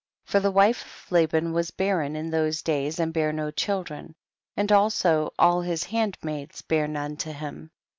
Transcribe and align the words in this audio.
27. 0.25 0.31
For 0.31 0.41
the 0.41 0.51
wife 0.55 0.83
of 1.05 1.11
Laban 1.11 1.53
was 1.53 1.69
barren 1.69 2.15
in 2.15 2.31
those 2.31 2.63
days, 2.63 2.97
and 2.99 3.13
bare 3.13 3.31
no 3.31 3.51
children, 3.51 4.15
and 4.57 4.71
also 4.71 5.31
all 5.37 5.61
his 5.61 5.83
handmaids 5.83 6.63
bare 6.63 6.87
none 6.87 7.17
to 7.17 7.31
him. 7.31 7.69